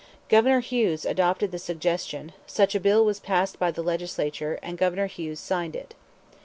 Governor 0.29 0.61
Hughes 0.61 1.05
adopted 1.05 1.51
the 1.51 1.59
suggestion, 1.59 2.31
such 2.47 2.73
a 2.73 2.79
bill 2.79 3.05
was 3.05 3.19
passed 3.19 3.59
by 3.59 3.69
the 3.69 3.83
Legislature, 3.83 4.57
and 4.63 4.75
Governor 4.75 5.05
Hughes 5.05 5.39
signed 5.39 5.75
it. 5.75 5.93